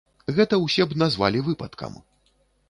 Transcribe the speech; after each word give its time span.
Гэта 0.37 0.57
ўсе 0.63 0.87
б 0.93 0.97
назвалі 1.03 1.45
выпадкам. 1.51 2.01